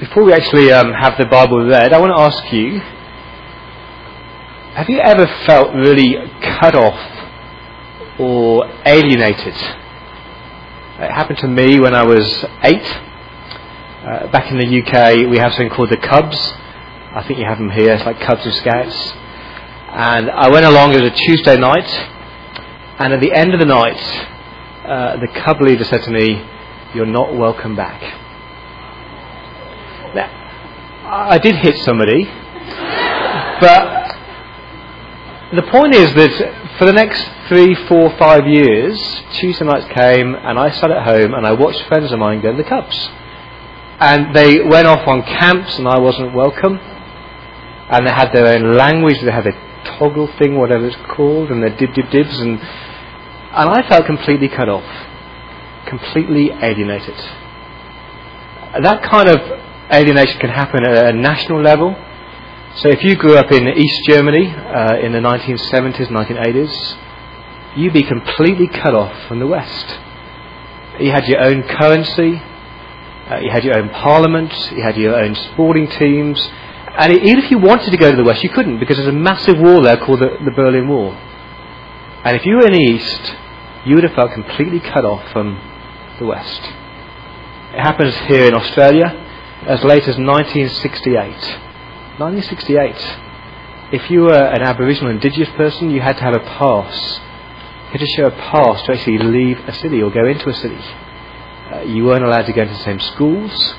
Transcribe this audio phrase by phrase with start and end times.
[0.00, 2.80] before we actually um, have the Bible read, I want to ask you
[4.74, 6.98] have you ever felt really cut off
[8.18, 9.54] or alienated?
[9.54, 12.84] It happened to me when I was eight.
[12.84, 16.36] Uh, back in the UK, we have something called the Cubs.
[17.14, 17.94] I think you have them here.
[17.94, 19.12] It's like Cubs and Scouts.
[19.90, 21.88] And I went along it was a Tuesday night,
[22.98, 24.00] and at the end of the night,
[24.84, 26.44] uh, the Cub leader said to me,
[26.94, 28.23] "You're not welcome back."
[31.16, 32.24] I did hit somebody,
[33.60, 34.16] but
[35.54, 38.98] the point is that for the next three, four, five years,
[39.34, 42.50] Tuesday nights came and I sat at home and I watched friends of mine go
[42.50, 42.96] to the Cubs.
[44.00, 46.78] And they went off on camps and I wasn't welcome.
[46.80, 51.62] And they had their own language, they had their toggle thing, whatever it's called, and
[51.62, 52.40] their dib dib dibs.
[52.40, 55.06] And, and I felt completely cut off,
[55.86, 57.16] completely alienated.
[58.82, 61.96] That kind of alienation can happen at a national level
[62.76, 68.02] so if you grew up in East Germany uh, in the 1970s, 1980s, you'd be
[68.02, 69.96] completely cut off from the West.
[70.98, 72.42] You had your own currency,
[73.30, 76.50] uh, you had your own parliament, you had your own sporting teams,
[76.98, 79.12] and even if you wanted to go to the West, you couldn't because there's a
[79.12, 81.12] massive wall there called the, the Berlin Wall.
[82.24, 83.36] And if you were in the East,
[83.86, 85.60] you would have felt completely cut off from
[86.18, 86.60] the West.
[87.72, 89.23] It happens here in Australia
[89.66, 91.14] as late as 1968.
[92.18, 93.18] 1968,
[93.92, 97.20] if you were an Aboriginal indigenous person, you had to have a pass.
[97.86, 100.54] You had to show a pass to actually leave a city or go into a
[100.54, 100.78] city.
[101.72, 103.74] Uh, you weren't allowed to go into the same schools.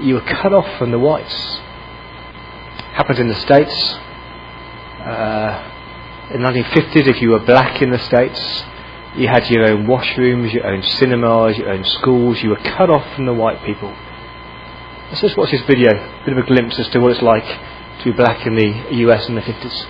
[0.00, 1.34] You were cut off from the whites.
[2.92, 3.74] Happened in the States.
[5.00, 5.70] Uh,
[6.32, 8.64] in the 1950s, if you were black in the States,
[9.16, 12.42] you had your own washrooms, your own cinemas, your own schools.
[12.42, 13.94] You were cut off from the white people.
[15.14, 17.46] Let's just watch this video, a bit of a glimpse as to what it's like
[17.46, 19.86] to be black in the US in the 50s.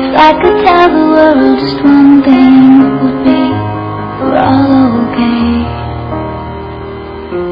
[0.00, 3.36] If I could tell the world just one thing, would be
[4.24, 5.68] we're all okay.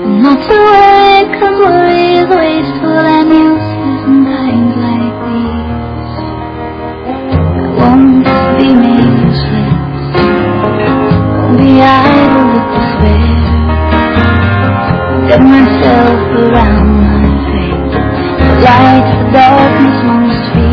[0.00, 3.15] And not to worry, cause worry is wasteful
[19.36, 20.65] darkness, most fear.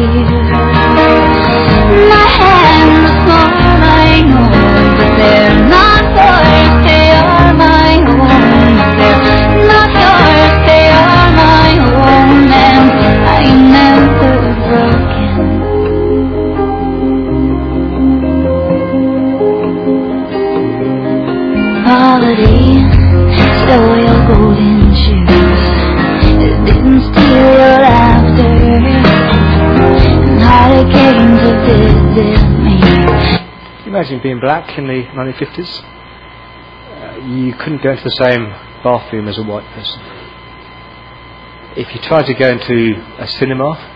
[34.78, 35.84] In the 1950s?
[35.84, 38.46] Uh, you couldn't go into the same
[38.84, 40.02] bathroom as a white person.
[41.76, 43.92] If you tried to go into a cinema,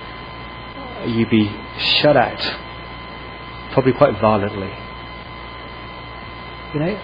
[1.05, 1.51] you'd be
[2.01, 2.41] shut out,
[3.73, 4.71] probably quite violently.
[6.73, 6.95] You know,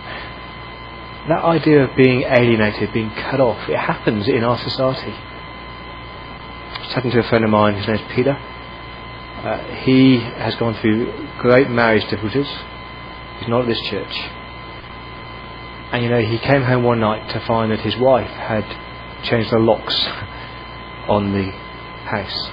[1.29, 5.13] that idea of being alienated, being cut off, it happens in our society.
[5.13, 8.33] I was talking to a friend of mine, his name's Peter.
[8.33, 12.47] Uh, he has gone through great marriage difficulties.
[13.43, 14.15] He's not at this church.
[15.91, 18.63] And you know, he came home one night to find that his wife had
[19.23, 19.93] changed the locks
[21.09, 21.51] on the
[22.07, 22.51] house.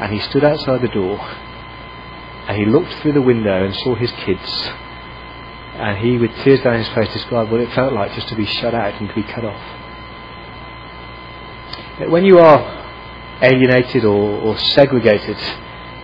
[0.00, 4.12] And he stood outside the door and he looked through the window and saw his
[4.12, 4.68] kids.
[5.76, 8.44] And he, with tears down his face, described what it felt like just to be
[8.44, 9.62] shut out and to be cut off.
[12.10, 15.38] When you are alienated or, or segregated,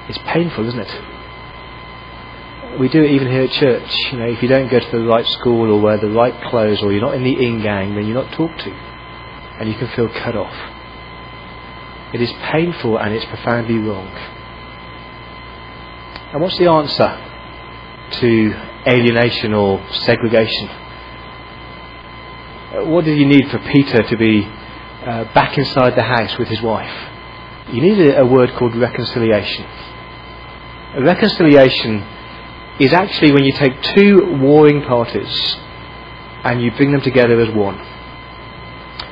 [0.08, 1.15] it's painful, isn't it?
[2.78, 3.96] We do it even here at church.
[4.12, 6.82] You know, if you don't go to the right school or wear the right clothes
[6.82, 8.70] or you're not in the in gang, then you're not talked to.
[8.70, 10.54] And you can feel cut off.
[12.12, 14.08] It is painful and it's profoundly wrong.
[16.32, 17.18] And what's the answer
[18.20, 18.54] to
[18.86, 20.68] alienation or segregation?
[20.68, 20.82] Uh,
[22.84, 26.60] What did you need for Peter to be uh, back inside the house with his
[26.60, 26.92] wife?
[27.72, 29.64] You needed a word called reconciliation.
[30.98, 32.04] Reconciliation
[32.78, 35.56] is actually when you take two warring parties
[36.44, 37.78] and you bring them together as one.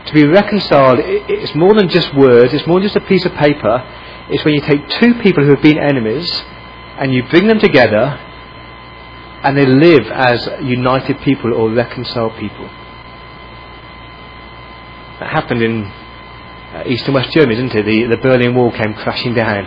[0.06, 3.32] To be reconciled, it's more than just words, it's more than just a piece of
[3.34, 3.82] paper.
[4.28, 6.30] It's when you take two people who have been enemies
[6.98, 8.20] and you bring them together
[9.42, 12.66] and they live as united people or reconciled people.
[15.20, 17.84] That happened in uh, East and West Germany, didn't it?
[17.84, 19.66] The, the Berlin Wall came crashing down.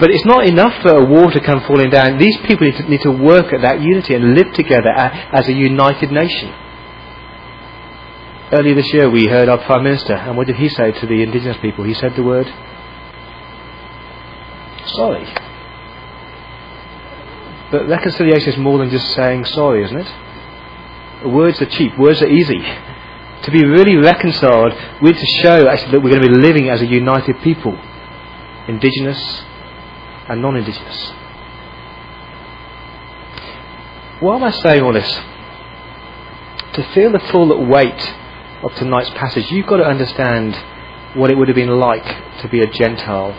[0.00, 2.16] But it's not enough for a wall to come falling down.
[2.16, 5.52] These people need to, need to work at that unity and live together as a
[5.52, 6.54] united nation.
[8.50, 11.22] Earlier this year, we heard our Prime Minister, and what did he say to the
[11.22, 11.84] indigenous people?
[11.84, 12.50] He said the word
[14.86, 15.24] sorry.
[17.70, 21.28] But reconciliation is more than just saying sorry, isn't it?
[21.28, 22.60] Words are cheap, words are easy.
[23.42, 26.68] To be really reconciled, we need to show actually that we're going to be living
[26.70, 27.78] as a united people,
[28.66, 29.44] indigenous
[30.30, 31.12] and non indigenous.
[34.20, 35.12] Why am I saying all this?
[36.74, 38.14] To feel the full weight
[38.62, 40.54] of tonight's passage, you've got to understand
[41.14, 43.32] what it would have been like to be a Gentile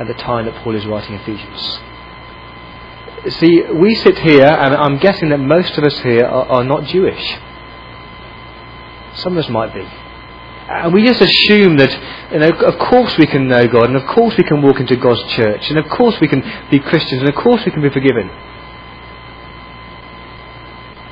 [0.00, 1.78] at the time that Paul is writing Ephesians.
[3.38, 6.84] See, we sit here, and I'm guessing that most of us here are, are not
[6.84, 7.38] Jewish.
[9.14, 9.86] Some of us might be.
[10.68, 11.92] And we just assume that,
[12.32, 14.96] you know, of course we can know God, and of course we can walk into
[14.96, 17.90] God's church, and of course we can be Christians, and of course we can be
[17.90, 18.28] forgiven.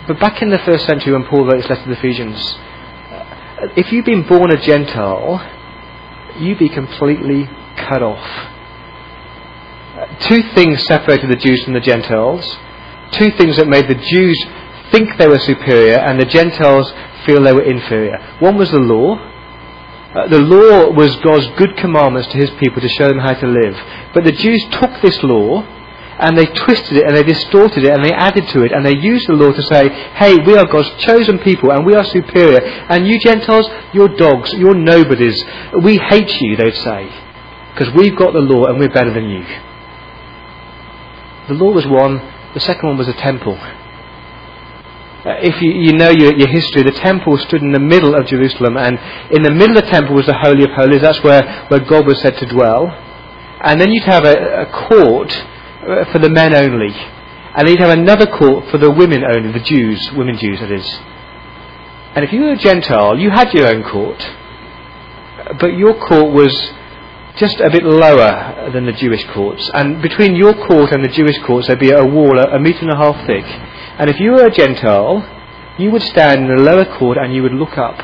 [0.09, 3.69] But back in the first century when Paul wrote his letter to the Ephesians, uh,
[3.77, 5.41] if you've been born a Gentile,
[6.39, 8.51] you'd be completely cut off.
[10.21, 12.59] Two things separated the Jews from the Gentiles.
[13.13, 14.45] Two things that made the Jews
[14.91, 16.93] think they were superior and the Gentiles
[17.25, 18.19] feel they were inferior.
[18.41, 19.31] One was the law.
[20.15, 23.47] Uh, the law was God's good commandments to his people to show them how to
[23.47, 23.75] live.
[24.15, 25.67] But the Jews took this law
[26.19, 28.97] and they twisted it and they distorted it and they added to it and they
[28.97, 32.61] used the law to say, hey, we are God's chosen people and we are superior.
[32.65, 35.43] And you Gentiles, you're dogs, you're nobodies.
[35.83, 37.11] We hate you, they'd say,
[37.73, 39.45] because we've got the law and we're better than you.
[41.49, 42.19] The law was one,
[42.55, 43.59] the second one was a temple.
[45.25, 48.27] Uh, if you, you know your, your, history, the temple stood in the middle of
[48.27, 48.99] Jerusalem, and
[49.31, 51.01] in the middle of the temple was the Holy of Holies.
[51.01, 52.89] That's where, where God was said to dwell.
[53.63, 56.93] And then you'd have a, a court uh, for the men only.
[57.57, 60.71] And then you'd have another court for the women only, the Jews, women Jews, that
[60.71, 60.87] is.
[62.15, 64.21] And if you were a Gentile, you had your own court.
[65.59, 66.53] But your court was
[67.37, 69.69] just a bit lower than the Jewish courts.
[69.75, 72.93] And between your court and the Jewish courts, there'd be a wall a, metre and
[72.93, 73.45] a half thick.
[73.99, 75.29] And if you were a Gentile,
[75.79, 77.99] you would stand in the lower court and you would look up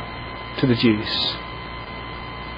[0.59, 1.09] to the Jews.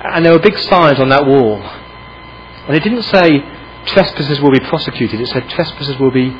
[0.04, 1.62] And there were big signs on that wall.
[1.62, 3.40] And it didn't say
[3.86, 6.36] trespassers will be prosecuted, it said trespassers will be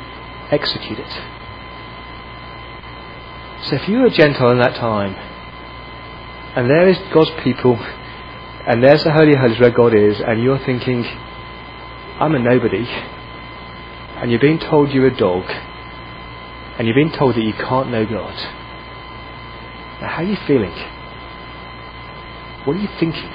[0.51, 1.07] executed.
[3.63, 5.15] So if you were a Gentile in that time,
[6.55, 7.77] and there is God's people
[8.65, 12.85] and there's the Holy Holies where God is, and you're thinking, I'm a nobody.
[12.87, 15.43] And you're being told you're a dog.
[16.77, 18.33] And you've been told that you can't know God.
[20.01, 20.73] Now, how are you feeling?
[22.65, 23.31] What are you thinking?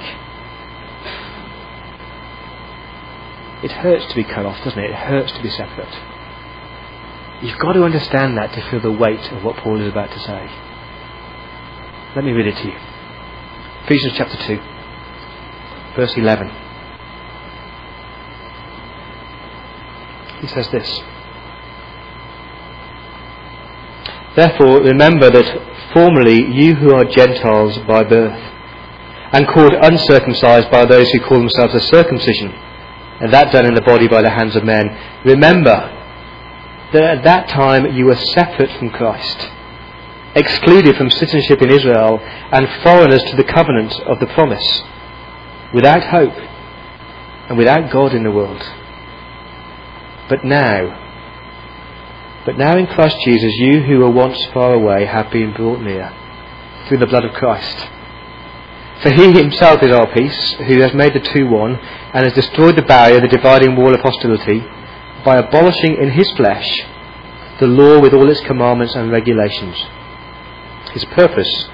[3.63, 4.89] It hurts to be cut off, doesn't it?
[4.89, 5.93] It hurts to be separate.
[7.41, 10.19] You've got to understand that to feel the weight of what Paul is about to
[10.19, 10.49] say.
[12.15, 12.77] Let me read it to you.
[13.85, 14.59] Ephesians chapter 2
[15.95, 16.47] verse 11.
[20.41, 21.03] He says this
[24.39, 28.39] Therefore, remember that formerly you who are Gentiles by birth,
[29.33, 32.53] and called uncircumcised by those who call themselves a circumcision,
[33.19, 34.87] and that done in the body by the hands of men,
[35.25, 35.75] remember
[36.93, 39.49] that at that time you were separate from Christ,
[40.35, 44.83] excluded from citizenship in Israel, and foreigners to the covenant of the promise
[45.73, 46.37] without hope
[47.49, 48.63] and without God in the world.
[50.29, 51.08] But now,
[52.49, 56.11] but now in Christ Jesus, you who were once far away have been brought near
[56.87, 57.77] through the blood of Christ.
[59.03, 62.75] For he himself is our peace, who has made the two one, and has destroyed
[62.75, 64.61] the barrier, the dividing wall of hostility,
[65.23, 66.81] by abolishing in his flesh
[67.59, 69.77] the law with all its commandments and regulations.
[70.93, 71.69] His purpose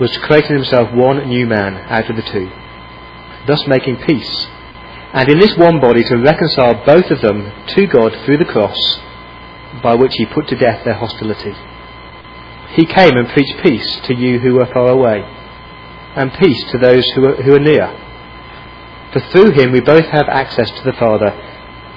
[0.00, 2.50] was to create in himself one new man out of the two
[3.46, 4.46] thus making peace,
[5.12, 8.78] and in this one body to reconcile both of them to God through the cross,
[9.82, 11.54] by which he put to death their hostility.
[12.74, 15.22] He came and preached peace to you who were far away,
[16.16, 18.00] and peace to those who are, who are near.
[19.12, 21.30] For through him we both have access to the Father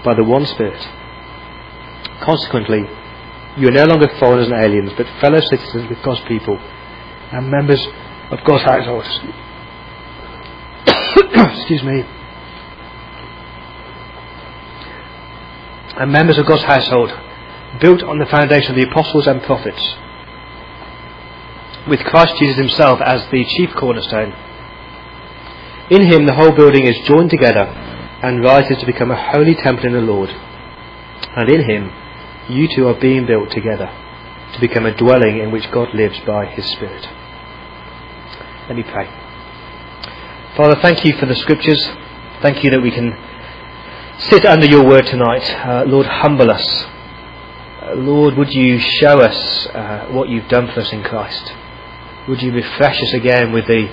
[0.03, 0.81] by the one Spirit.
[2.21, 2.83] Consequently,
[3.57, 6.57] you are no longer foreigners and aliens, but fellow citizens with God's people
[7.31, 7.85] and members
[8.31, 9.03] of God's household.
[11.57, 12.03] excuse me,
[15.97, 17.11] and members of God's household,
[17.79, 19.95] built on the foundation of the apostles and prophets,
[21.87, 24.33] with Christ Jesus himself as the chief cornerstone.
[25.89, 27.63] In him the whole building is joined together
[28.21, 30.29] and rises to become a holy temple in the Lord.
[30.29, 31.91] And in him
[32.49, 33.89] you two are being built together
[34.53, 37.07] to become a dwelling in which God lives by his Spirit.
[38.67, 39.07] Let me pray.
[40.57, 41.81] Father, thank you for the scriptures.
[42.41, 43.15] Thank you that we can
[44.17, 45.43] sit under your word tonight.
[45.65, 46.85] Uh, Lord, humble us.
[47.95, 51.53] Lord, would you show us uh, what you've done for us in Christ?
[52.27, 53.87] Would you refresh us again with the,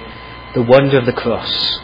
[0.55, 1.81] the wonder of the cross?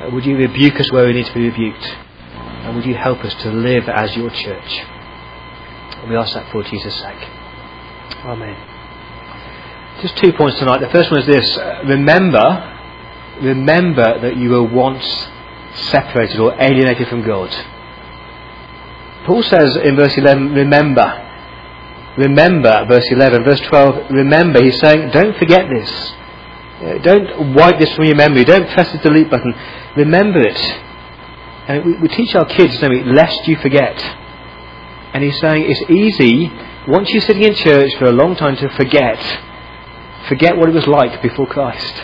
[0.00, 1.84] Uh, would you rebuke us where we need to be rebuked?
[1.84, 4.78] And would you help us to live as your church?
[5.98, 7.28] And we ask that for Jesus' sake.
[8.24, 8.56] Amen.
[10.00, 10.80] Just two points tonight.
[10.80, 11.58] The first one is this.
[11.58, 12.78] Uh, remember,
[13.42, 15.04] remember that you were once
[15.90, 17.50] separated or alienated from God.
[19.26, 21.24] Paul says in verse 11, remember.
[22.16, 23.44] Remember, verse 11.
[23.44, 24.62] Verse 12, remember.
[24.62, 26.12] He's saying, don't forget this.
[26.80, 28.44] Uh, don't wipe this from your memory.
[28.44, 29.54] Don't press the delete button.
[29.96, 30.58] Remember it.
[31.68, 33.98] And we, we teach our kids, don't we, lest you forget.
[35.12, 36.50] And he's saying it's easy,
[36.86, 39.18] once you're sitting in church for a long time, to forget.
[40.28, 41.94] Forget what it was like before Christ.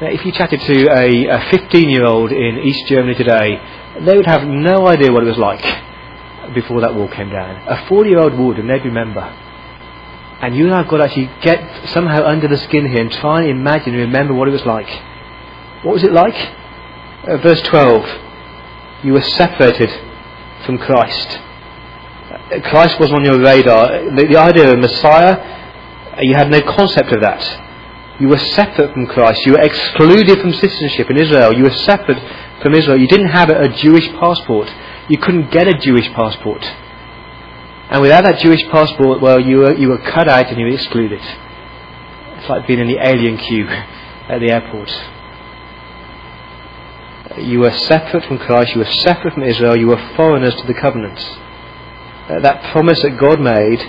[0.00, 3.60] Now, if you chatted to a 15 year old in East Germany today,
[4.06, 5.64] they would have no idea what it was like
[6.54, 7.68] before that wall came down.
[7.68, 9.22] A 40 year old would, and they'd remember.
[10.40, 13.12] And you and I have got to actually get somehow under the skin here and
[13.12, 14.88] try and imagine and remember what it was like.
[15.84, 16.34] What was it like?
[17.28, 19.04] Uh, verse 12.
[19.04, 19.90] You were separated
[20.64, 21.38] from Christ.
[22.30, 23.88] Uh, Christ wasn't on your radar.
[24.16, 25.36] The, the idea of Messiah,
[26.16, 27.69] uh, you had no concept of that.
[28.20, 29.40] You were separate from Christ.
[29.46, 31.54] You were excluded from citizenship in Israel.
[31.54, 32.18] You were separate
[32.62, 33.00] from Israel.
[33.00, 34.68] You didn't have a Jewish passport.
[35.08, 36.62] You couldn't get a Jewish passport.
[37.90, 40.74] And without that Jewish passport, well, you were, you were cut out and you were
[40.74, 41.20] excluded.
[41.20, 43.66] It's like being in the alien queue
[44.28, 44.90] at the airport.
[47.38, 50.74] You were separate from Christ, you were separate from Israel, you were foreigners to the
[50.74, 51.24] covenants.
[52.28, 53.80] Uh, that promise that God made,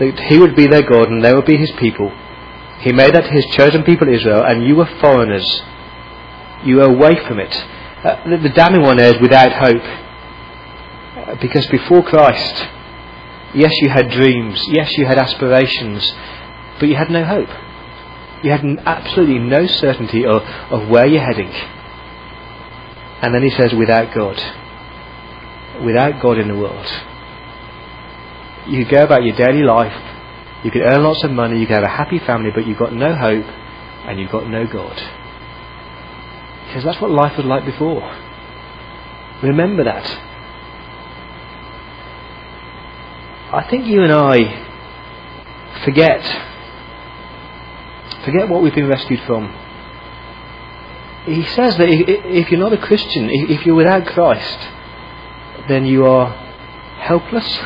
[0.00, 2.10] that He would be their God and they would be His people,
[2.80, 5.62] He made that His chosen people Israel, and you were foreigners.
[6.64, 7.54] You were away from it.
[8.04, 9.82] Uh, the, the, damning one is without hope.
[11.16, 12.68] Uh, because before Christ,
[13.54, 16.12] yes, you had dreams, yes, you had aspirations,
[16.78, 17.48] but you had no hope.
[18.44, 21.50] You had absolutely no certainty of, of where you're heading.
[23.22, 24.36] And then he says, without God.
[25.82, 26.86] Without God in the world.
[28.68, 29.94] You go about your daily life,
[30.64, 32.92] you could earn lots of money, you could have a happy family, but you've got
[32.92, 34.96] no hope and you've got no God.
[36.66, 38.02] Because that's what life was like before.
[39.42, 40.04] Remember that.
[43.52, 44.64] I think you and I
[45.84, 46.24] forget
[48.24, 49.54] forget what we've been rescued from
[51.26, 54.58] he says that if you're not a Christian, if you're without Christ,
[55.68, 56.30] then you are
[56.98, 57.58] helpless,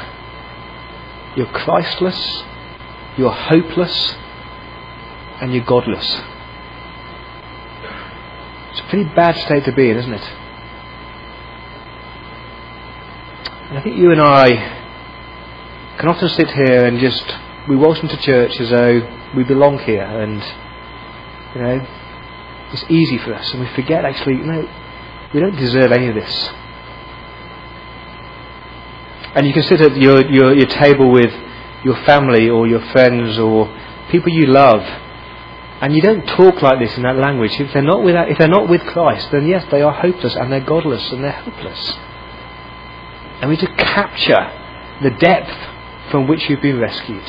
[1.37, 2.43] you're Christless,
[3.21, 4.15] you're hopeless,
[5.43, 6.07] and you're godless.
[8.71, 10.33] It's a pretty bad state to be in, isn't it?
[13.69, 14.49] And I think you and I
[15.99, 17.37] can often sit here and just
[17.69, 20.43] we walk into church as though we belong here and
[21.55, 21.87] you know
[22.73, 24.67] it's easy for us, and we forget actually, no,
[25.35, 26.51] we don't deserve any of this.
[29.35, 31.33] And you can sit at your, your, your table with
[31.85, 33.75] your family or your friends or
[34.11, 34.83] people you love,
[35.81, 37.59] and you don't talk like this in that language.
[37.59, 40.53] If they're not with, if they're not with Christ, then yes, they are hopeless and
[40.53, 41.95] they're godless and they're hopeless.
[43.41, 44.53] And we need to capture
[45.03, 47.25] the depth from which you've been rescued.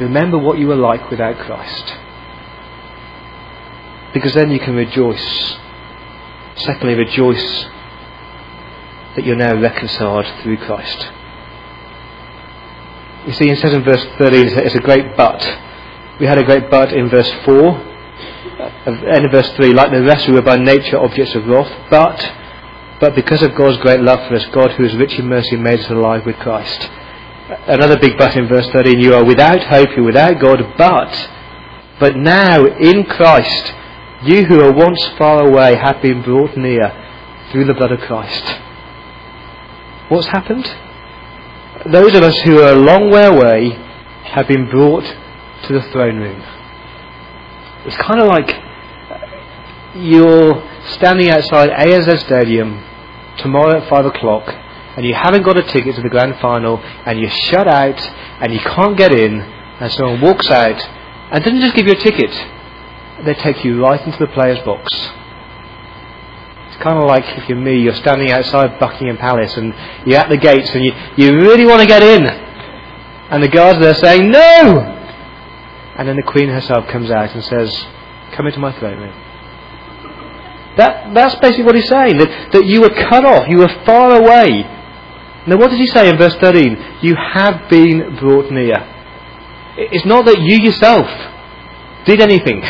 [0.00, 1.94] Remember what you were like without Christ.
[4.12, 5.56] Because then you can rejoice.
[6.56, 7.66] Secondly, rejoice
[9.14, 11.10] that you're now reconciled through Christ.
[13.26, 15.42] You see, it says in verse 13, it's a great but.
[16.20, 20.04] We had a great but in verse 4, uh, and in verse 3, like the
[20.04, 24.28] rest we were by nature objects of wrath, but, but because of God's great love
[24.28, 26.80] for us, God who is rich in mercy made us alive with Christ.
[26.82, 31.30] Uh, another big but in verse 13, you are without hope, you're without God, but,
[31.98, 33.74] but now in Christ,
[34.22, 36.92] you who were once far away have been brought near
[37.50, 38.44] through the blood of Christ.
[40.10, 40.85] What's happened?
[41.84, 43.70] Those of us who are a long way away
[44.24, 46.42] have been brought to the throne room.
[47.84, 48.50] It's kind of like
[49.94, 50.54] you're
[50.94, 52.82] standing outside ANZ Stadium
[53.38, 54.48] tomorrow at five o'clock,
[54.96, 58.00] and you haven't got a ticket to the grand final and you're shut out
[58.40, 60.82] and you can't get in and someone walks out
[61.30, 62.30] and doesn't just give you a ticket,
[63.24, 64.90] they take you right into the player's box.
[66.66, 69.74] It's kind of like if you're me, you're standing outside Buckingham Palace and
[70.06, 72.26] you're at the gates and you, you really want to get in.
[72.26, 74.92] And the guards there saying, no!
[75.96, 77.86] And then the Queen herself comes out and says,
[78.32, 79.14] come into my throne room.
[80.76, 84.12] That, that's basically what he's saying, that, that you were cut off, you were far
[84.20, 84.62] away.
[85.46, 86.98] Now what does he say in verse 13?
[87.00, 88.76] You have been brought near.
[89.78, 91.06] It's not that you yourself
[92.04, 92.62] did anything.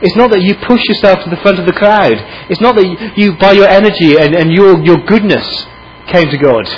[0.00, 2.14] It's not that you push yourself to the front of the crowd.
[2.48, 5.66] It's not that you, by your energy and, and your, your goodness,
[6.06, 6.68] came to God.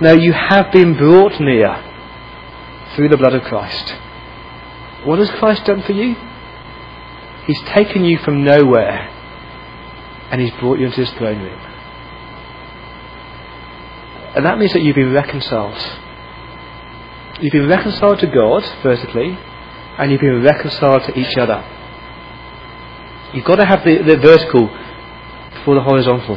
[0.00, 1.70] No, you have been brought near
[2.94, 3.90] through the blood of Christ.
[5.04, 6.16] What has Christ done for you?
[7.46, 9.08] He's taken you from nowhere
[10.30, 11.60] and He's brought you into His throne room.
[14.34, 15.78] And that means that you've been reconciled.
[17.40, 19.38] You've been reconciled to God, vertically,
[19.98, 21.62] and you've been reconciled to each other.
[23.34, 24.68] You've got to have the, the vertical
[25.54, 26.36] before the horizontal.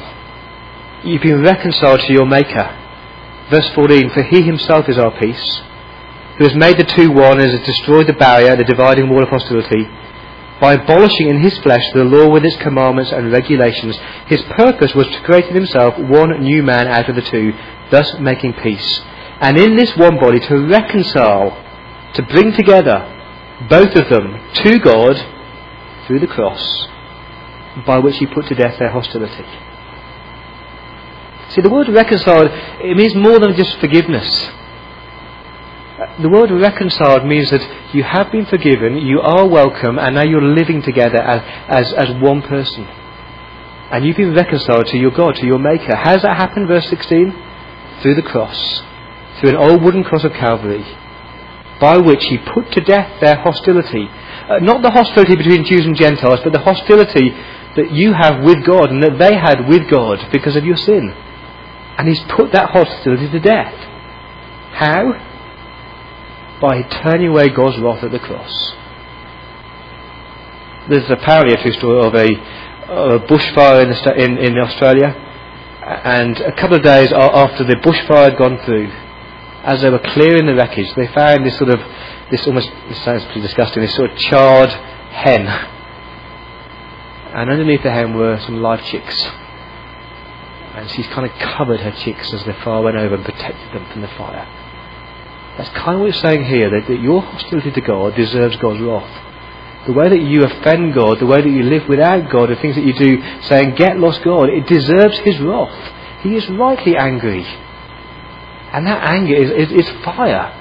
[1.04, 2.82] You've been reconciled to your Maker.
[3.50, 5.62] Verse 14 For He Himself is our peace,
[6.38, 9.30] who has made the two one and has destroyed the barrier, the dividing wall of
[9.30, 9.86] hostility.
[10.62, 13.98] By abolishing in his flesh the law with its commandments and regulations,
[14.28, 17.52] his purpose was to create in himself one new man out of the two,
[17.92, 19.02] thus making peace.
[19.42, 21.62] And in this one body to reconcile,
[22.14, 23.12] to bring together
[23.70, 25.35] both of them to God
[26.06, 26.88] through the cross,
[27.86, 29.46] by which he put to death their hostility.
[31.50, 32.50] See, the word reconciled,
[32.82, 34.50] it means more than just forgiveness.
[36.20, 40.42] The word reconciled means that you have been forgiven, you are welcome, and now you're
[40.42, 42.84] living together as, as, as one person.
[43.92, 45.96] And you've been reconciled to your God, to your Maker.
[45.96, 47.34] How does that happen, verse 16?
[48.02, 48.82] Through the cross.
[49.40, 50.84] Through an old wooden cross of Calvary,
[51.80, 54.08] by which he put to death their hostility.
[54.08, 57.32] Uh, not the hostility between Jews and Gentiles, but the hostility
[57.76, 61.14] that you have with God and that they had with God because of your sin.
[61.98, 63.74] And he's put that hostility to death.
[64.74, 65.34] How?
[66.62, 68.74] by turning away God's wrath at the cross.
[70.90, 75.10] There's apparently a true story of a, of a bushfire in, in, in Australia,
[75.86, 78.92] and a couple of days after the bushfire had gone through,
[79.66, 81.80] as they were clearing the wreckage, they found this sort of,
[82.30, 85.48] this almost, this sounds pretty disgusting, this sort of charred hen.
[87.34, 89.20] And underneath the hen were some live chicks.
[90.76, 93.92] And she's kind of covered her chicks as the fire went over and protected them
[93.92, 94.48] from the fire.
[95.58, 98.82] That's kind of what it's saying here, that, that your hostility to God deserves God's
[98.82, 99.88] wrath.
[99.88, 102.76] The way that you offend God, the way that you live without God, the things
[102.76, 105.94] that you do saying, get lost God, it deserves His wrath.
[106.22, 107.46] He is rightly angry.
[108.76, 110.52] And that anger is, is, is fire.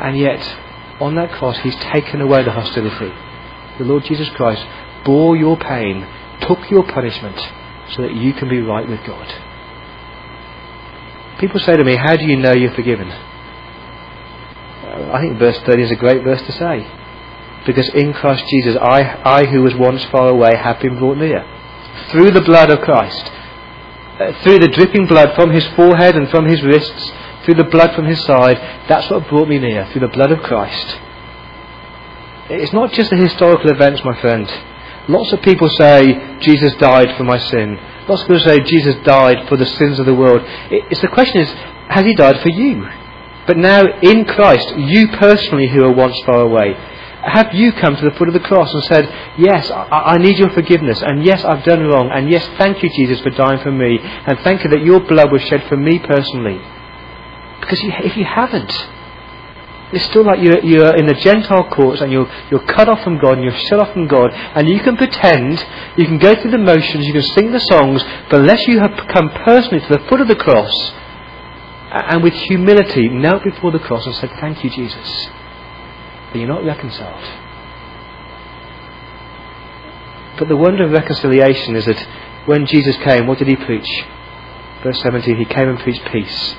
[0.00, 0.42] And yet,
[1.00, 3.14] on that cross, He's taken away the hostility.
[3.78, 4.66] The Lord Jesus Christ
[5.04, 6.04] bore your pain,
[6.40, 7.38] took your punishment,
[7.92, 9.32] so that you can be right with God.
[11.38, 13.12] People say to me, How do you know you're forgiven?
[13.12, 16.84] I think verse 30 is a great verse to say.
[17.64, 21.46] Because in Christ Jesus, I, I who was once far away have been brought near.
[22.10, 23.30] Through the blood of Christ.
[24.18, 27.12] Uh, through the dripping blood from his forehead and from his wrists.
[27.44, 28.56] Through the blood from his side.
[28.88, 29.86] That's what brought me near.
[29.92, 30.98] Through the blood of Christ.
[32.48, 34.50] It's not just the historical events, my friend.
[35.08, 37.78] Lots of people say, Jesus died for my sin.
[38.08, 40.42] Lots of people say, Jesus died for the sins of the world.
[40.70, 41.52] It's the question is,
[41.88, 42.88] has he died for you?
[43.46, 46.74] But now in Christ, you personally who are once far away,
[47.26, 50.38] have you come to the foot of the cross and said, Yes, I, I, need
[50.38, 53.72] your forgiveness, and yes, I've done wrong, and yes, thank you, Jesus, for dying for
[53.72, 56.60] me, and thank you that your blood was shed for me personally?
[57.60, 58.72] Because if you haven't,
[59.92, 63.18] it's still like you're, you're in the Gentile courts and you're, you're cut off from
[63.18, 65.64] God and you're shut off from God, and you can pretend,
[65.96, 68.96] you can go through the motions, you can sing the songs, but unless you have
[69.12, 70.72] come personally to the foot of the cross,
[71.90, 75.28] and with humility knelt before the cross and said, Thank you, Jesus.
[76.36, 77.24] But you're not reconciled.
[80.38, 82.06] But the wonder of reconciliation is that
[82.44, 83.88] when Jesus came, what did he preach?
[84.82, 86.54] Verse 17, he came and preached peace.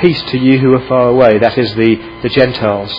[0.00, 2.90] Peace to you who are far away, that is the, the Gentiles.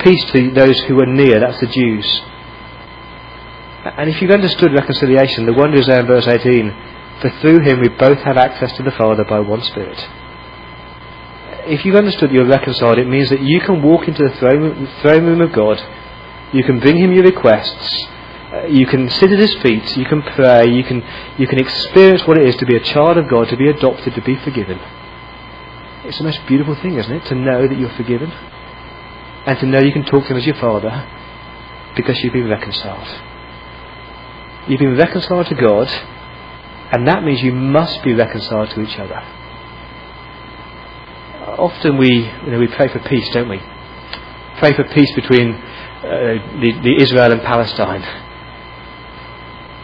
[0.00, 2.20] Peace to those who are near, that's the Jews.
[3.96, 6.76] And if you've understood reconciliation, the wonder is there in verse 18.
[7.22, 9.98] For through him we both have access to the Father by one Spirit
[11.66, 15.24] if you've understood you're reconciled, it means that you can walk into the throne, throne
[15.24, 15.78] room of God,
[16.52, 18.08] you can bring Him your requests,
[18.52, 21.02] Uh, you can sit at his feet, you can pray, you can,
[21.38, 24.12] you can experience what it is to be a child of God, to be adopted,
[24.14, 24.78] to be forgiven.
[26.04, 27.24] It's the most beautiful thing, isn't it?
[27.26, 28.30] To know that you're forgiven.
[29.46, 31.08] And to know you can talk to him as your father
[31.96, 33.08] because you've been reconciled.
[34.68, 35.88] You've been reconciled to God,
[36.92, 39.20] and that means you must be reconciled to each other.
[41.42, 43.58] Often we, you know, we pray for peace, don't we?
[44.58, 48.02] Pray for peace between uh, the, the Israel and Palestine.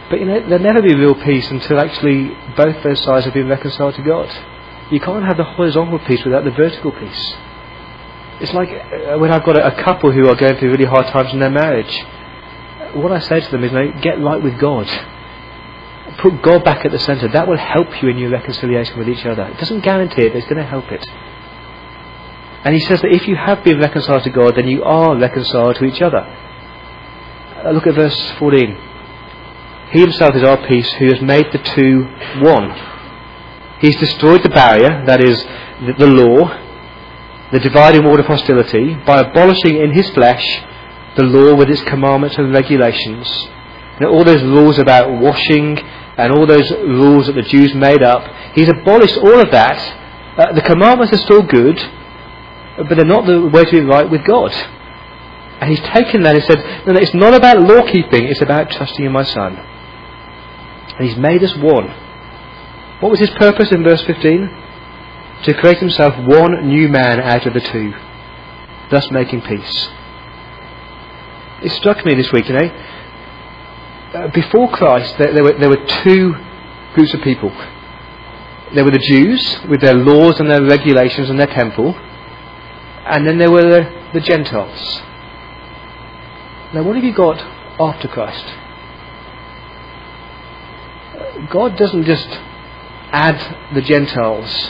[0.09, 3.47] But you know, there'll never be real peace until actually both those sides have been
[3.47, 4.29] reconciled to God.
[4.91, 7.35] You can't have the horizontal peace without the vertical peace.
[8.41, 11.33] It's like uh, when I've got a, couple who are going through really hard times
[11.33, 11.93] in their marriage.
[12.95, 14.87] What I say to them is, no, get right with God.
[16.17, 17.27] Put God back at the centre.
[17.27, 19.43] That will help you in your reconciliation with each other.
[19.43, 21.05] It doesn't guarantee it, but it's going to help it.
[22.63, 25.77] And he says that if you have been reconciled to God, then you are reconciled
[25.77, 26.19] to each other.
[26.19, 28.77] Uh, look at verse 14.
[29.91, 32.03] He himself is our peace, who has made the two
[32.43, 32.69] one.
[33.79, 35.41] He's destroyed the barrier, that is,
[35.97, 36.47] the, law,
[37.51, 40.45] the dividing wall of hostility, by abolishing in his flesh
[41.15, 43.27] the law with its commandments and regulations.
[43.97, 48.23] And all those rules about washing and all those rules that the Jews made up,
[48.53, 49.79] he's abolished all of that.
[50.37, 51.79] Uh, the commandments are still good,
[52.87, 54.51] but they're not the way to be right with God.
[55.61, 58.71] And he's taken that and said, no, no, it's not about law keeping, it's about
[58.71, 59.57] trusting in my Son.
[59.57, 61.89] And he's made us one.
[63.01, 64.49] What was his purpose in verse 15?
[65.43, 67.93] To create himself one new man out of the two,
[68.89, 69.87] thus making peace.
[71.61, 72.85] It struck me this week, you know.
[74.13, 76.35] Uh, before Christ, there, there, were, there were two
[76.93, 77.49] groups of people.
[78.73, 81.97] There were the Jews with their laws and their regulations and their temple,
[83.05, 85.01] and then there were the, the Gentiles.
[86.73, 87.39] Now, what have you got
[87.79, 88.45] after Christ?
[91.49, 92.27] God doesn't just
[93.11, 94.69] add the Gentiles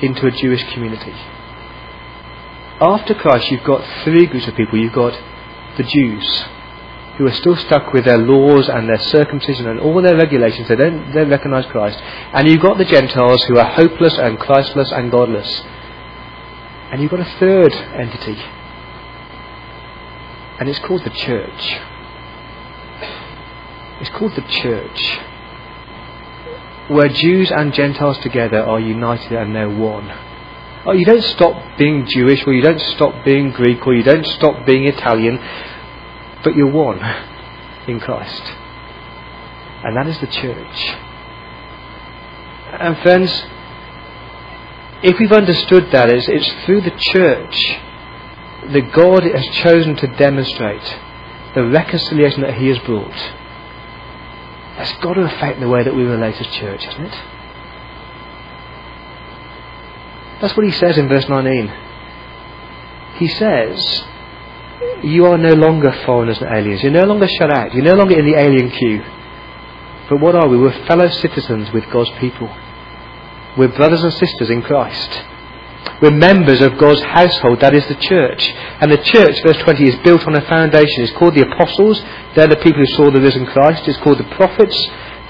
[0.00, 1.14] into a Jewish community.
[2.80, 4.78] After Christ, you've got three groups of people.
[4.78, 5.12] You've got
[5.76, 6.44] the Jews,
[7.16, 10.68] who are still stuck with their laws and their circumcision and all their regulations.
[10.68, 11.98] They don't, they don't recognize Christ.
[12.32, 15.62] And you've got the Gentiles who are hopeless and Christless and godless.
[16.90, 18.38] And you've got a third entity.
[20.58, 21.78] And it's called the church.
[24.00, 25.18] It's called the church.
[26.88, 30.10] Where Jews and Gentiles together are united and they're one.
[30.86, 34.24] Oh, you don't stop being Jewish, or you don't stop being Greek, or you don't
[34.24, 35.38] stop being Italian,
[36.42, 36.98] but you're one
[37.86, 38.42] in Christ.
[39.84, 40.96] And that is the church.
[42.80, 43.30] And friends,
[45.02, 47.56] if we've understood that, it's, it's through the church
[48.72, 50.82] that God has chosen to demonstrate
[51.54, 53.14] the reconciliation that He has brought.
[54.76, 57.22] That's got to affect the way that we relate as church, hasn't it?
[60.40, 61.72] That's what he says in verse 19.
[63.16, 64.04] He says,
[65.02, 66.82] You are no longer foreigners and aliens.
[66.82, 67.74] You're no longer shut out.
[67.74, 69.02] You're no longer in the alien queue.
[70.08, 70.56] But what are we?
[70.58, 72.48] We're fellow citizens with God's people.
[73.56, 75.24] We're brothers and sisters in Christ.
[76.00, 78.52] We're members of God's household, that is the church.
[78.80, 81.02] And the church, verse 20, is built on a foundation.
[81.02, 82.00] It's called the apostles.
[82.34, 83.88] They're the people who saw the risen Christ.
[83.88, 84.76] It's called the prophets.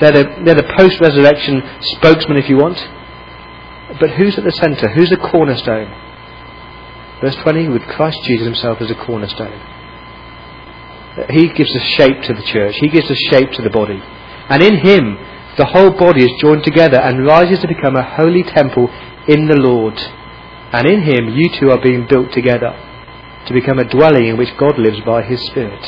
[0.01, 1.63] They're the, they're the post resurrection
[1.97, 2.77] spokesman, if you want.
[4.01, 4.89] But who's at the centre?
[4.91, 5.89] Who's the cornerstone?
[7.21, 9.61] Verse 20, with Christ Jesus himself as a cornerstone.
[11.31, 12.77] He gives the shape to the church.
[12.77, 14.01] He gives the shape to the body.
[14.49, 15.19] And in him,
[15.59, 18.89] the whole body is joined together and rises to become a holy temple
[19.29, 19.99] in the Lord.
[20.73, 22.73] And in him, you two are being built together
[23.47, 25.85] to become a dwelling in which God lives by his Spirit.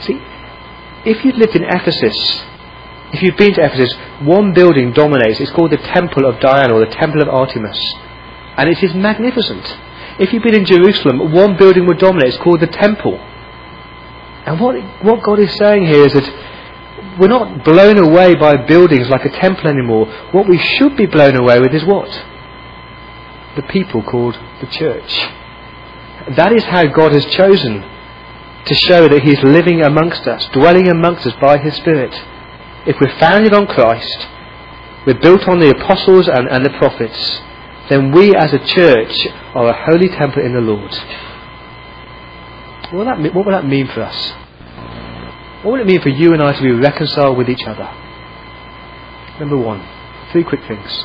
[0.00, 0.20] See,
[1.04, 2.44] if you'd lived in Ephesus
[3.12, 5.40] if you've been to Ephesus, one building dominates.
[5.40, 7.78] It's called the Temple of Diana or the Temple of Artemis.
[8.56, 9.66] And it is magnificent.
[10.20, 12.28] If you've been in Jerusalem, one building would dominate.
[12.28, 13.18] It's called the Temple.
[14.46, 16.24] And what, what God is saying here is that
[17.20, 20.06] we're not blown away by buildings like a temple anymore.
[20.32, 22.08] What we should be blown away with is what?
[23.56, 25.10] The people called the church.
[26.36, 27.82] That is how God has chosen
[28.64, 32.14] to show that He's living amongst us, dwelling amongst us by His Spirit
[32.86, 34.28] if we're founded on Christ,
[35.06, 37.40] we're built on the apostles and, and the prophets,
[37.88, 40.94] then we as a church are a holy temple in the Lord.
[42.92, 44.32] What that what will that mean for us?
[45.62, 47.92] What will it mean for you and I to be reconciled with each other?
[49.38, 49.86] Number one,
[50.32, 51.04] three quick things.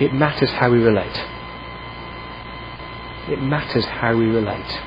[0.00, 1.16] It matters how we relate.
[3.28, 4.80] It matters how we relate.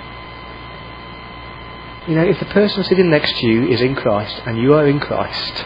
[2.08, 4.88] You know, if the person sitting next to you is in Christ and you are
[4.88, 5.66] in Christ,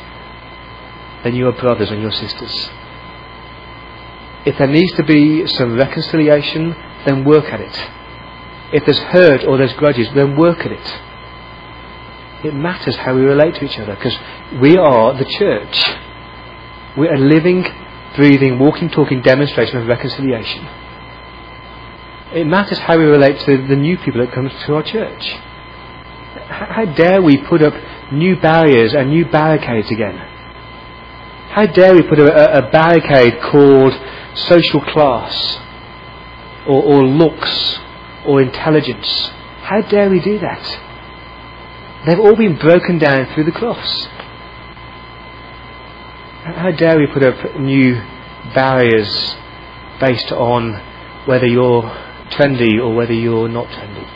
[1.24, 2.70] then you are brothers and your sisters.
[4.46, 7.90] If there needs to be some reconciliation, then work at it.
[8.72, 11.02] If there's hurt or there's grudges, then work at it.
[12.48, 14.18] It matters how we relate to each other because
[14.62, 15.76] we are the church.
[16.96, 17.66] We're a living,
[18.16, 20.66] breathing, walking, talking demonstration of reconciliation.
[22.34, 25.36] It matters how we relate to the new people that come to our church.
[26.48, 27.74] How dare we put up
[28.14, 30.18] new barriers and new barricades again?
[31.50, 33.94] How dare we put a, a barricade called
[34.36, 35.60] social class
[36.66, 37.80] or, or looks
[38.26, 39.32] or intelligence?
[39.64, 40.87] How dare we do that?
[42.06, 44.08] They've all been broken down through the cross.
[46.44, 47.96] How dare we put up new
[48.54, 49.36] barriers
[50.00, 50.74] based on
[51.26, 51.84] whether you're
[52.30, 54.08] trendy or whether you're not trendy?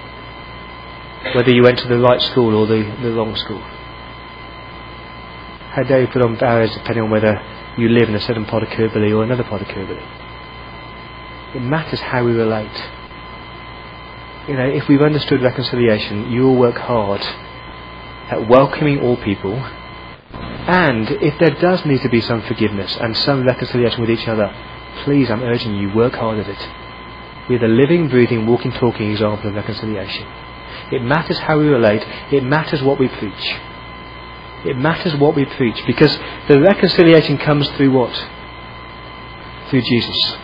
[1.35, 3.61] Whether you went to the right school or the, the wrong school?
[5.71, 7.41] How dare you put on barriers depending on whether
[7.77, 9.99] you live in a certain part of Kirkby or another part of Kirkby?
[11.55, 12.89] It matters how we relate.
[14.47, 17.21] You know, if we've understood reconciliation, you will work hard
[18.31, 19.53] at welcoming all people.
[19.53, 24.53] And if there does need to be some forgiveness and some reconciliation with each other,
[25.03, 26.69] please, I'm urging you, work hard at it.
[27.49, 30.25] We're the living, breathing, walking, talking example of reconciliation.
[30.91, 32.05] It matters how we relate.
[32.31, 33.59] It matters what we preach.
[34.65, 36.17] It matters what we preach because
[36.47, 38.13] the reconciliation comes through what?
[39.69, 40.35] Through Jesus.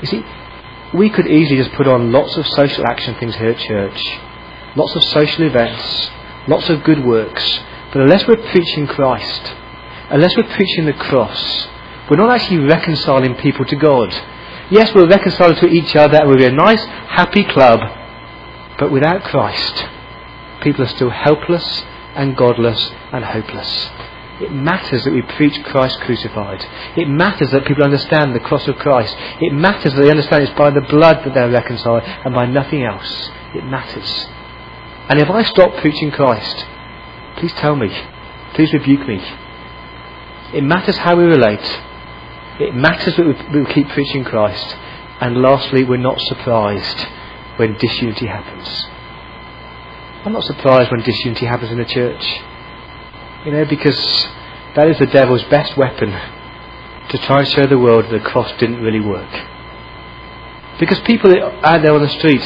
[0.00, 0.24] You see,
[0.94, 4.18] we could easily just put on lots of social action things here at church,
[4.76, 6.10] lots of social events,
[6.48, 7.60] lots of good works,
[7.92, 9.54] but unless we're preaching Christ,
[10.10, 11.68] unless we're preaching the cross,
[12.10, 14.12] we're not actually reconciling people to God.
[14.70, 17.80] Yes, we're reconciled to each other and we're a nice, happy club,
[18.78, 19.86] but without Christ,
[20.62, 21.84] people are still helpless
[22.14, 23.90] and godless and hopeless.
[24.40, 26.66] It matters that we preach Christ crucified.
[26.96, 29.14] It matters that people understand the cross of Christ.
[29.40, 32.82] It matters that they understand it's by the blood that they're reconciled and by nothing
[32.82, 33.30] else.
[33.54, 34.26] It matters.
[35.08, 36.64] And if I stop preaching Christ,
[37.36, 37.88] please tell me.
[38.54, 39.22] Please rebuke me.
[40.54, 41.82] It matters how we relate.
[42.60, 44.76] It matters that we keep preaching Christ.
[45.20, 47.06] And lastly, we're not surprised
[47.56, 48.86] when disunity happens.
[50.24, 52.24] I'm not surprised when disunity happens in the church.
[53.44, 53.98] You know, because
[54.74, 56.10] that is the devil's best weapon
[57.10, 59.30] to try and show the world that the cross didn't really work.
[60.80, 61.30] Because people
[61.62, 62.42] out there on the street,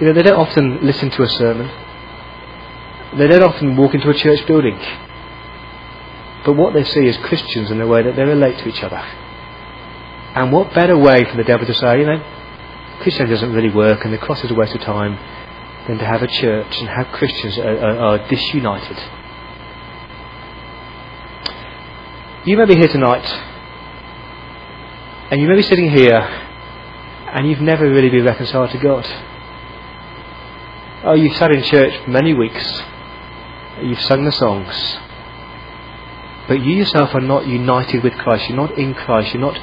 [0.00, 1.70] you know, they don't often listen to a sermon.
[3.16, 4.78] They don't often walk into a church building.
[6.44, 8.98] But what they see is Christians in the way that they relate to each other.
[10.34, 12.22] And what better way for the devil to say, you know,
[13.00, 15.18] Christianity doesn't really work and the cross is a waste of time
[15.88, 18.98] than to have a church and have Christians are, are, are disunited.
[22.46, 23.24] You may be here tonight
[25.30, 26.20] and you may be sitting here
[27.32, 29.06] and you've never really been reconciled to God.
[31.02, 32.82] Oh, you've sat in church for many weeks,
[33.84, 34.98] you've sung the songs,
[36.48, 39.58] but you yourself are not united with Christ, you're not in Christ, you're not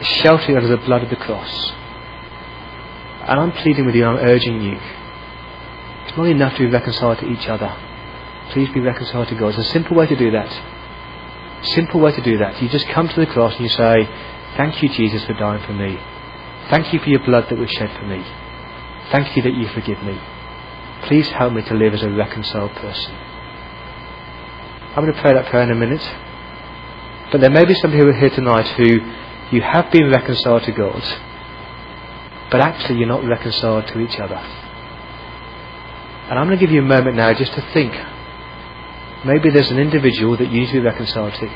[0.00, 1.72] sheltered under the blood of the cross.
[3.26, 4.78] And I'm pleading with you, I'm urging you.
[6.06, 7.74] It's not enough to be reconciled to each other.
[8.50, 9.54] Please be reconciled to God.
[9.54, 10.50] There's a simple way to do that.
[11.74, 12.60] Simple way to do that.
[12.60, 14.08] You just come to the cross and you say,
[14.56, 15.98] Thank you, Jesus, for dying for me.
[16.68, 18.22] Thank you for your blood that was shed for me.
[19.10, 20.20] Thank you that you forgive me.
[21.04, 23.31] Please help me to live as a reconciled person.
[24.94, 26.06] I'm going to pray that prayer in a minute.
[27.32, 29.00] But there may be some people here tonight who
[29.56, 31.02] you have been reconciled to God,
[32.50, 34.36] but actually you're not reconciled to each other.
[36.28, 37.94] And I'm going to give you a moment now just to think.
[39.24, 41.46] Maybe there's an individual that you need to be reconciled to.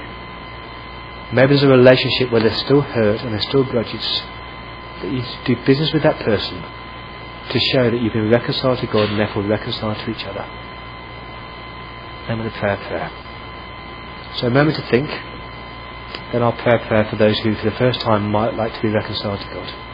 [1.35, 4.23] Maybe there's a relationship where there's still hurt and there's still grudges.
[5.03, 6.63] That you need to do business with that person
[7.51, 10.49] to show that you've been reconciled to God and therefore reconciled to each other.
[12.29, 13.26] Then with a prayer prayer.
[14.37, 15.09] So a moment to think.
[16.33, 18.83] Then I'll pray a prayer for those who for the first time might like to
[18.83, 19.86] be reconciled to God.